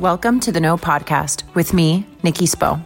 [0.00, 2.78] Welcome to the Know Podcast with me, Nikki Spo.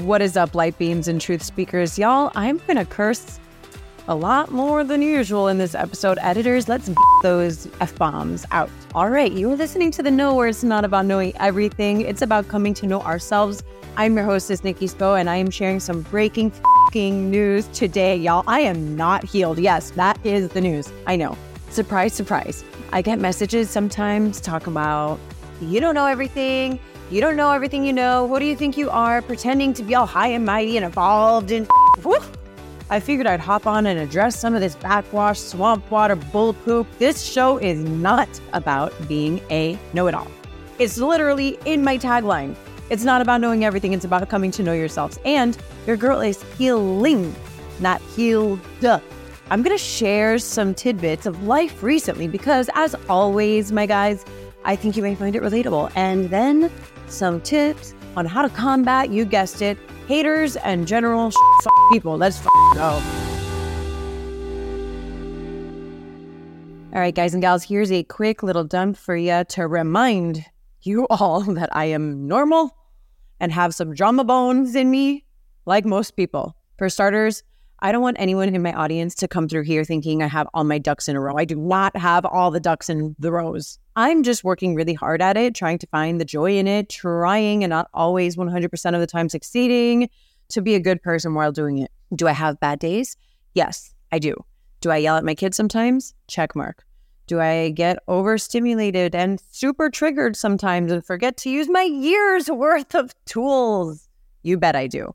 [0.00, 1.98] What is up, light beams and truth speakers?
[1.98, 3.38] Y'all, I'm going to curse
[4.08, 6.16] a lot more than usual in this episode.
[6.22, 8.70] Editors, let's get those F bombs out.
[8.94, 12.48] All right, you're listening to the Know, where it's not about knowing everything, it's about
[12.48, 13.62] coming to know ourselves.
[13.98, 16.50] I'm your hostess, Nikki Spo, and I am sharing some breaking
[16.94, 18.44] news today, y'all.
[18.46, 19.58] I am not healed.
[19.58, 20.90] Yes, that is the news.
[21.06, 21.36] I know.
[21.68, 22.64] Surprise, surprise.
[22.94, 25.18] I get messages sometimes talking about,
[25.62, 26.78] you don't know everything.
[27.10, 28.26] You don't know everything you know.
[28.26, 29.22] What do you think you are?
[29.22, 31.66] Pretending to be all high and mighty and evolved and
[32.90, 36.86] I figured I'd hop on and address some of this backwash, swamp water, bull poop.
[36.98, 40.28] This show is not about being a know it all.
[40.78, 42.54] It's literally in my tagline.
[42.90, 45.18] It's not about knowing everything, it's about coming to know yourselves.
[45.24, 47.34] And your girl is healing,
[47.80, 48.60] not healed.
[49.50, 54.24] I'm going to share some tidbits of life recently because, as always, my guys,
[54.64, 55.92] I think you may find it relatable.
[55.94, 56.70] And then
[57.06, 61.32] some tips on how to combat, you guessed it, haters and general
[61.92, 62.16] people.
[62.16, 62.40] Let's
[62.74, 63.02] go.
[66.94, 70.44] All right, guys and gals, here's a quick little dump for you to remind
[70.82, 72.76] you all that I am normal
[73.40, 75.24] and have some drama bones in me,
[75.66, 76.56] like most people.
[76.78, 77.42] For starters,
[77.84, 80.62] I don't want anyone in my audience to come through here thinking I have all
[80.62, 81.36] my ducks in a row.
[81.36, 83.76] I do not have all the ducks in the rows.
[83.96, 87.64] I'm just working really hard at it, trying to find the joy in it, trying
[87.64, 90.08] and not always 100% of the time succeeding
[90.50, 91.90] to be a good person while doing it.
[92.14, 93.16] Do I have bad days?
[93.52, 94.36] Yes, I do.
[94.80, 96.14] Do I yell at my kids sometimes?
[96.28, 96.84] Check mark.
[97.26, 102.94] Do I get overstimulated and super triggered sometimes and forget to use my years worth
[102.94, 104.08] of tools?
[104.44, 105.12] You bet I do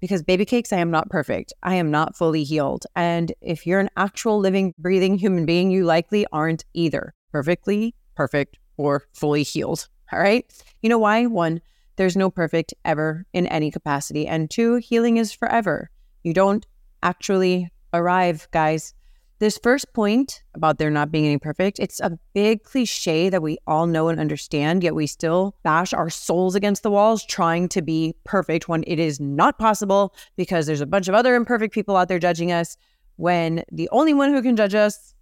[0.00, 1.52] because baby cakes, I am not perfect.
[1.62, 2.86] I am not fully healed.
[2.96, 8.58] And if you're an actual living, breathing human being, you likely aren't either perfectly, perfect,
[8.76, 9.88] or fully healed.
[10.12, 10.44] All right.
[10.82, 11.26] You know why?
[11.26, 11.60] One,
[11.96, 14.26] there's no perfect ever in any capacity.
[14.26, 15.90] And two, healing is forever.
[16.22, 16.66] You don't
[17.02, 18.94] actually arrive, guys.
[19.40, 23.56] This first point about there not being any perfect, it's a big cliche that we
[23.66, 27.80] all know and understand, yet we still bash our souls against the walls trying to
[27.80, 31.96] be perfect when it is not possible because there's a bunch of other imperfect people
[31.96, 32.76] out there judging us.
[33.16, 35.14] When the only one who can judge us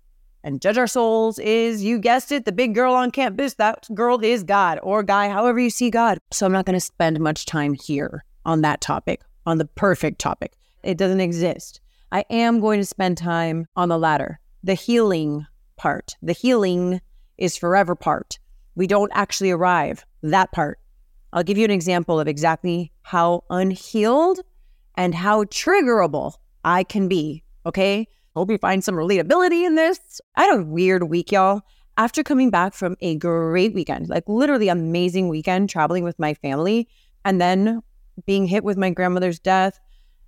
[0.42, 3.54] and judge our souls is, you guessed it, the big girl on campus.
[3.54, 6.18] That girl is God or guy, however you see God.
[6.32, 10.18] So I'm not going to spend much time here on that topic, on the perfect
[10.18, 10.54] topic.
[10.82, 11.80] It doesn't exist.
[12.10, 15.46] I am going to spend time on the latter, the healing
[15.76, 16.16] part.
[16.22, 17.00] The healing
[17.36, 18.38] is forever part.
[18.74, 20.78] We don't actually arrive that part.
[21.32, 24.40] I'll give you an example of exactly how unhealed
[24.94, 27.44] and how triggerable I can be.
[27.66, 28.08] Okay.
[28.34, 30.20] Hope you find some relatability in this.
[30.36, 31.62] I had a weird week, y'all.
[31.96, 36.88] After coming back from a great weekend, like literally amazing weekend traveling with my family,
[37.24, 37.82] and then
[38.26, 39.80] being hit with my grandmother's death,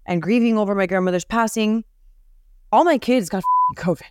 [0.07, 1.85] and grieving over my grandmother's passing,
[2.73, 3.43] all my kids got
[3.77, 4.03] COVID.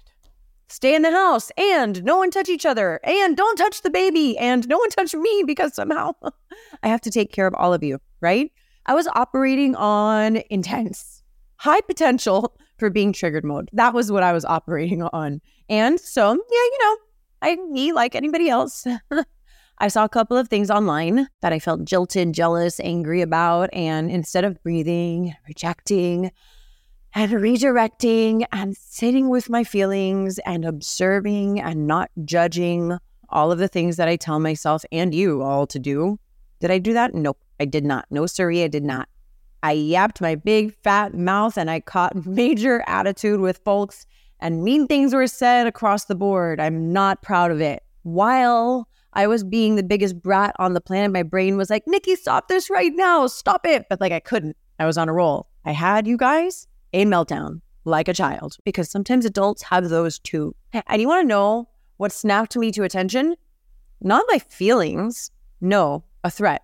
[0.68, 4.38] Stay in the house and no one touch each other and don't touch the baby
[4.38, 6.14] and no one touch me because somehow
[6.84, 8.52] I have to take care of all of you, right?
[8.86, 11.24] I was operating on intense,
[11.58, 13.70] high potential for being triggered mode.
[13.74, 15.42] That was what I was operating on.
[15.70, 16.98] And so, yeah, you know,
[17.42, 18.86] I, me, like anybody else,
[19.82, 23.70] I saw a couple of things online that I felt jilted, jealous, angry about.
[23.72, 26.32] And instead of breathing, rejecting,
[27.14, 32.98] and redirecting and sitting with my feelings and observing and not judging
[33.30, 36.20] all of the things that I tell myself and you all to do.
[36.60, 37.14] Did I do that?
[37.14, 38.06] Nope, I did not.
[38.10, 39.08] No, siree, I did not.
[39.64, 44.06] I yapped my big fat mouth and I caught major attitude with folks,
[44.40, 46.60] and mean things were said across the board.
[46.60, 47.84] I'm not proud of it.
[48.04, 51.12] While I was being the biggest brat on the planet.
[51.12, 53.28] My brain was like, Nikki, stop this right now.
[53.28, 53.86] Stop it.
[53.90, 54.56] But like I couldn't.
[54.78, 55.48] I was on a roll.
[55.66, 60.56] I had, you guys, a meltdown like a child because sometimes adults have those too.
[60.74, 63.36] And you want to know what snapped me to attention?
[64.02, 65.32] Not my feelings.
[65.60, 66.64] No, a threat.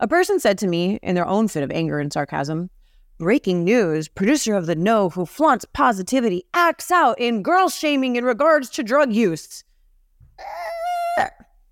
[0.00, 2.70] A person said to me in their own fit of anger and sarcasm,
[3.18, 8.24] Breaking news producer of The Know who flaunts positivity acts out in girl shaming in
[8.24, 9.62] regards to drug use.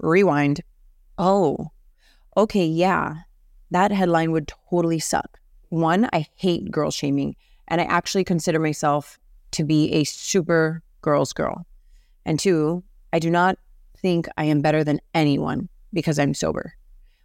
[0.00, 0.62] Rewind.
[1.18, 1.70] Oh,
[2.36, 3.14] okay, yeah.
[3.70, 5.38] That headline would totally suck.
[5.68, 7.36] One, I hate girl shaming,
[7.68, 9.18] and I actually consider myself
[9.52, 11.66] to be a super girl's girl.
[12.24, 12.82] And two,
[13.12, 13.58] I do not
[13.96, 16.74] think I am better than anyone because I'm sober.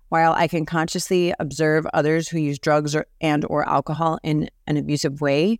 [0.10, 4.78] While I can consciously observe others who use drugs or, and or alcohol in an
[4.78, 5.60] abusive way,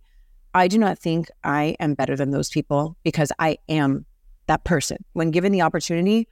[0.54, 4.06] I do not think I am better than those people because I am
[4.46, 4.98] that person.
[5.12, 6.28] When given the opportunity,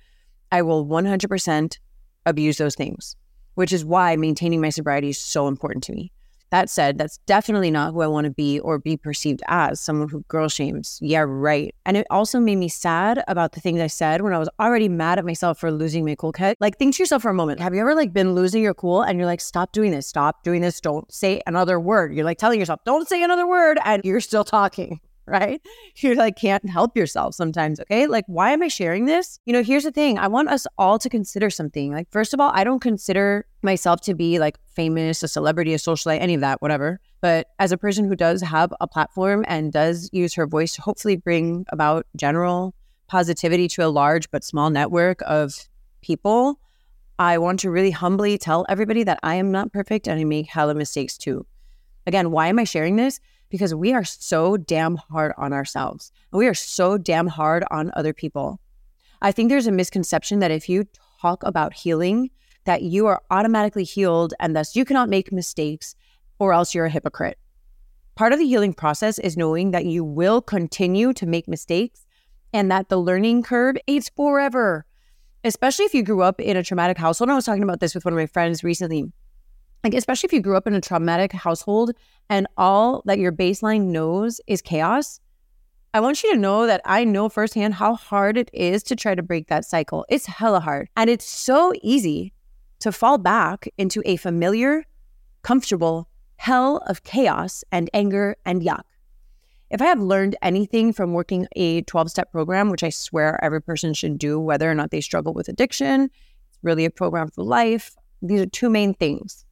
[0.54, 1.78] I will 100%
[2.26, 3.16] abuse those things,
[3.54, 6.12] which is why maintaining my sobriety is so important to me.
[6.50, 10.08] That said, that's definitely not who I want to be or be perceived as someone
[10.08, 11.00] who girl shames.
[11.02, 11.74] Yeah, right.
[11.84, 14.88] And it also made me sad about the things I said when I was already
[14.88, 16.56] mad at myself for losing my cool cut.
[16.60, 17.58] Like, think to yourself for a moment.
[17.58, 20.44] Have you ever like been losing your cool and you're like, stop doing this, stop
[20.44, 22.14] doing this, don't say another word.
[22.14, 25.60] You're like telling yourself, don't say another word, and you're still talking right?
[25.96, 28.06] You like can't help yourself sometimes, okay?
[28.06, 29.38] Like why am I sharing this?
[29.44, 30.18] You know, here's the thing.
[30.18, 31.92] I want us all to consider something.
[31.92, 35.78] Like first of all, I don't consider myself to be like famous, a celebrity, a
[35.78, 37.00] socialite, any of that, whatever.
[37.20, 40.82] But as a person who does have a platform and does use her voice to
[40.82, 42.74] hopefully bring about general
[43.06, 45.68] positivity to a large but small network of
[46.02, 46.60] people,
[47.18, 50.48] I want to really humbly tell everybody that I am not perfect and I make
[50.48, 51.46] hella mistakes too.
[52.06, 53.20] Again, why am I sharing this?
[53.54, 57.92] Because we are so damn hard on ourselves and we are so damn hard on
[57.94, 58.58] other people.
[59.22, 60.88] I think there's a misconception that if you
[61.20, 62.30] talk about healing,
[62.64, 65.94] that you are automatically healed and thus you cannot make mistakes
[66.40, 67.38] or else you're a hypocrite.
[68.16, 72.04] Part of the healing process is knowing that you will continue to make mistakes
[72.52, 74.84] and that the learning curve is forever.
[75.44, 77.30] Especially if you grew up in a traumatic household.
[77.30, 79.12] I was talking about this with one of my friends recently
[79.84, 81.92] like especially if you grew up in a traumatic household
[82.28, 85.20] and all that your baseline knows is chaos
[85.92, 89.14] i want you to know that i know firsthand how hard it is to try
[89.14, 92.32] to break that cycle it's hella hard and it's so easy
[92.80, 94.84] to fall back into a familiar
[95.42, 98.82] comfortable hell of chaos and anger and yuck
[99.70, 103.60] if I have learned anything from working a 12 step program, which I swear every
[103.60, 107.42] person should do, whether or not they struggle with addiction, it's really a program for
[107.42, 107.96] life.
[108.22, 109.44] These are two main things.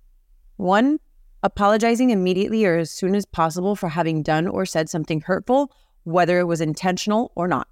[0.63, 1.01] One,
[1.43, 5.73] apologizing immediately or as soon as possible for having done or said something hurtful,
[6.05, 7.67] whether it was intentional or not.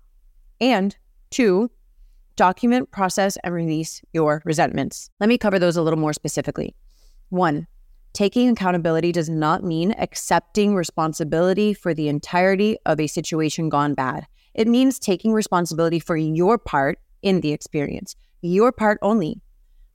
[0.60, 0.96] And
[1.30, 1.70] two,
[2.34, 5.08] document, process, and release your resentments.
[5.20, 6.74] Let me cover those a little more specifically.
[7.28, 7.68] One,
[8.12, 14.26] taking accountability does not mean accepting responsibility for the entirety of a situation gone bad.
[14.52, 19.40] It means taking responsibility for your part in the experience, your part only.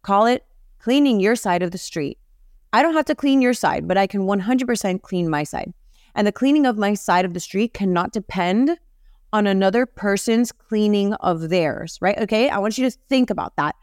[0.02, 0.46] Call it
[0.80, 2.18] cleaning your side of the street.
[2.76, 5.72] I don't have to clean your side, but I can 100% clean my side.
[6.14, 8.78] And the cleaning of my side of the street cannot depend
[9.32, 12.18] on another person's cleaning of theirs, right?
[12.20, 12.50] Okay.
[12.50, 13.76] I want you to think about that.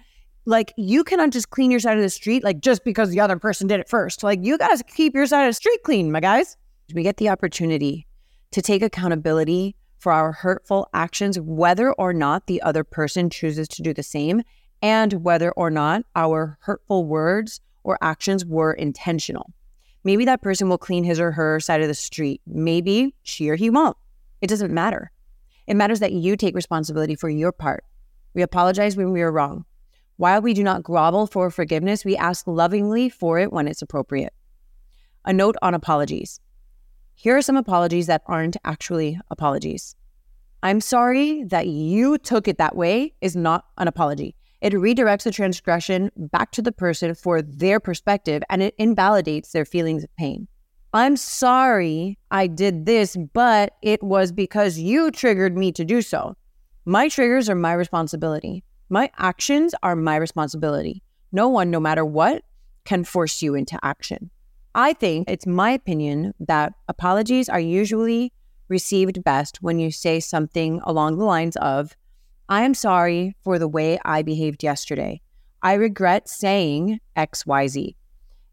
[0.44, 3.38] Like, you cannot just clean your side of the street, like, just because the other
[3.38, 4.22] person did it first.
[4.22, 6.58] Like, you got to keep your side of the street clean, my guys.
[6.92, 8.06] We get the opportunity
[8.50, 13.82] to take accountability for our hurtful actions, whether or not the other person chooses to
[13.82, 14.42] do the same,
[14.82, 19.52] and whether or not our hurtful words or actions were intentional.
[20.04, 22.40] Maybe that person will clean his or her side of the street.
[22.46, 23.96] Maybe she or he won't.
[24.40, 25.12] It doesn't matter.
[25.66, 27.84] It matters that you take responsibility for your part.
[28.34, 29.64] We apologize when we are wrong.
[30.16, 34.32] While we do not grovel for forgiveness, we ask lovingly for it when it's appropriate.
[35.24, 36.40] A note on apologies.
[37.14, 39.94] Here are some apologies that aren't actually apologies.
[40.62, 44.34] I'm sorry that you took it that way is not an apology.
[44.62, 49.64] It redirects the transgression back to the person for their perspective and it invalidates their
[49.64, 50.46] feelings of pain.
[50.94, 56.36] I'm sorry I did this, but it was because you triggered me to do so.
[56.84, 58.62] My triggers are my responsibility.
[58.88, 61.02] My actions are my responsibility.
[61.32, 62.44] No one, no matter what,
[62.84, 64.30] can force you into action.
[64.76, 68.32] I think it's my opinion that apologies are usually
[68.68, 71.96] received best when you say something along the lines of,
[72.48, 75.20] I am sorry for the way I behaved yesterday.
[75.62, 77.94] I regret saying XYZ.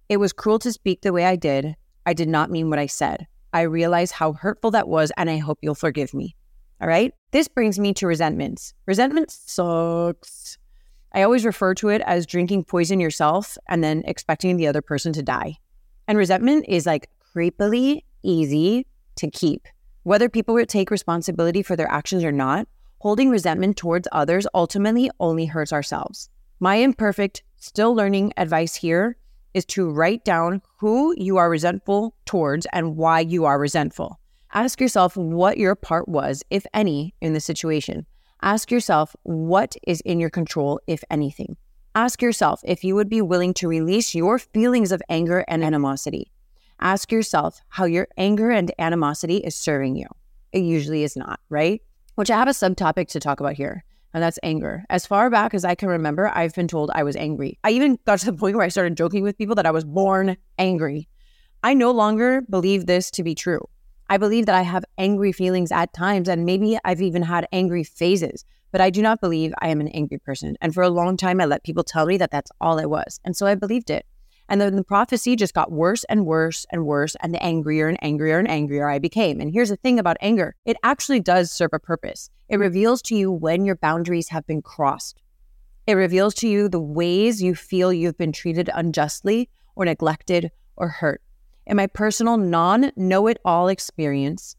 [0.10, 1.76] It was cruel to speak the way I did.
[2.06, 3.28] I did not mean what I said.
[3.52, 6.36] I realize how hurtful that was, and I hope you'll forgive me.
[6.82, 7.14] All right.
[7.32, 8.74] This brings me to resentments.
[8.86, 10.58] Resentment sucks.
[11.14, 15.12] I always refer to it as drinking poison yourself and then expecting the other person
[15.14, 15.58] to die.
[16.08, 19.68] And resentment is like creepily easy to keep.
[20.04, 22.68] Whether people take responsibility for their actions or not,
[23.00, 26.30] holding resentment towards others ultimately only hurts ourselves.
[26.60, 29.18] My imperfect, still learning advice here
[29.54, 34.20] is to write down who you are resentful towards and why you are resentful.
[34.54, 38.06] Ask yourself what your part was, if any, in the situation.
[38.42, 41.58] Ask yourself what is in your control, if anything.
[41.96, 46.32] Ask yourself if you would be willing to release your feelings of anger and animosity.
[46.80, 50.08] Ask yourself how your anger and animosity is serving you.
[50.52, 51.82] It usually is not, right?
[52.20, 53.82] Which I have a subtopic to talk about here,
[54.14, 54.84] and that's anger.
[54.90, 57.58] As far back as I can remember, I've been told I was angry.
[57.64, 59.86] I even got to the point where I started joking with people that I was
[59.86, 61.08] born angry.
[61.64, 63.62] I no longer believe this to be true.
[64.10, 67.86] I believe that I have angry feelings at times, and maybe I've even had angry
[67.86, 68.44] phases.
[68.74, 70.58] But I do not believe I am an angry person.
[70.60, 73.22] And for a long time, I let people tell me that that's all I was.
[73.24, 74.06] And so I believed it.
[74.50, 78.04] And then the prophecy just got worse and worse and worse, and the angrier and
[78.04, 79.40] angrier and angrier I became.
[79.40, 82.30] And here's the thing about anger it actually does serve a purpose.
[82.50, 82.62] It mm.
[82.62, 85.22] reveals to you when your boundaries have been crossed,
[85.86, 90.88] it reveals to you the ways you feel you've been treated unjustly or neglected or
[90.88, 91.22] hurt.
[91.66, 94.56] In my personal non know it all experience,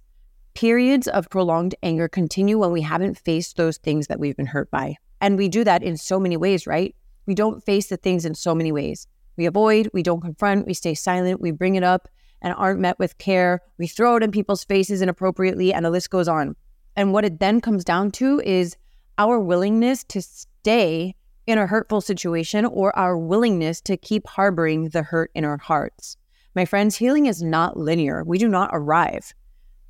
[0.55, 4.71] periods of prolonged anger continue when we haven't faced those things that we've been hurt
[4.71, 4.97] by.
[5.21, 6.95] And we do that in so many ways, right?
[7.27, 9.07] We don't face the things in so many ways.
[9.41, 12.11] We avoid, we don't confront, we stay silent, we bring it up
[12.43, 13.63] and aren't met with care.
[13.79, 16.57] We throw it in people's faces inappropriately, and the list goes on.
[16.95, 18.77] And what it then comes down to is
[19.17, 21.15] our willingness to stay
[21.47, 26.19] in a hurtful situation or our willingness to keep harboring the hurt in our hearts.
[26.55, 28.23] My friends, healing is not linear.
[28.23, 29.33] We do not arrive.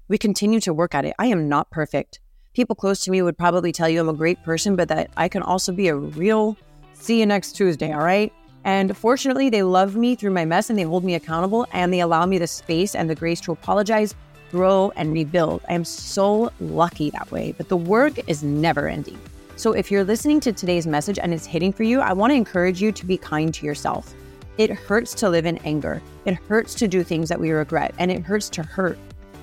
[0.07, 1.17] We continue to work at it.
[1.19, 2.21] I am not perfect.
[2.55, 5.27] People close to me would probably tell you I'm a great person, but that I
[5.27, 6.57] can also be a real
[6.95, 8.33] see you next Tuesday, all right?
[8.65, 12.01] And fortunately, they love me through my mess and they hold me accountable and they
[12.01, 14.15] allow me the space and the grace to apologize,
[14.51, 15.63] grow, and rebuild.
[15.69, 19.19] I am so lucky that way, but the work is never ending.
[19.57, 22.37] So if you're listening to today's message and it's hitting for you, I want to
[22.37, 24.15] encourage you to be kind to yourself.
[24.59, 28.11] It hurts to live in anger, it hurts to do things that we regret, and
[28.11, 28.99] it hurts to hurt.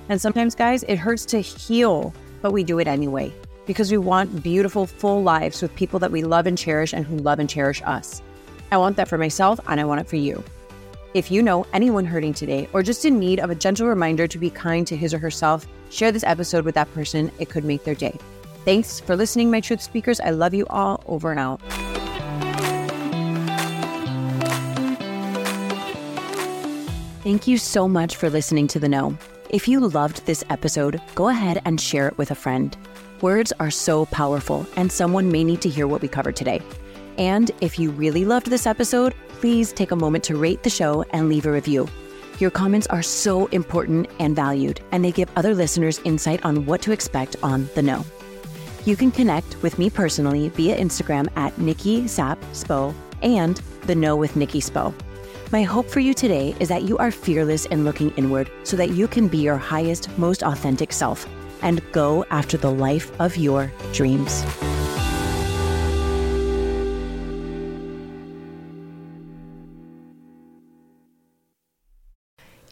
[0.08, 3.32] And sometimes, guys, it hurts to heal, but we do it anyway
[3.68, 7.18] because we want beautiful, full lives with people that we love and cherish and who
[7.18, 8.22] love and cherish us.
[8.70, 10.42] I want that for myself and I want it for you.
[11.14, 14.38] If you know anyone hurting today or just in need of a gentle reminder to
[14.38, 17.32] be kind to his or herself, share this episode with that person.
[17.38, 18.18] It could make their day.
[18.64, 20.20] Thanks for listening, my truth speakers.
[20.20, 21.02] I love you all.
[21.06, 21.60] Over and out.
[27.22, 29.16] Thank you so much for listening to The Know.
[29.50, 32.76] If you loved this episode, go ahead and share it with a friend.
[33.22, 36.62] Words are so powerful, and someone may need to hear what we covered today.
[37.18, 41.02] And if you really loved this episode, please take a moment to rate the show
[41.10, 41.88] and leave a review.
[42.38, 46.80] Your comments are so important and valued, and they give other listeners insight on what
[46.82, 48.04] to expect on The Know.
[48.84, 54.14] You can connect with me personally via Instagram at Nikki Sap Spo and The Know
[54.14, 54.94] with Nikki Spo.
[55.50, 58.90] My hope for you today is that you are fearless in looking inward so that
[58.90, 61.26] you can be your highest, most authentic self
[61.62, 64.44] and go after the life of your dreams.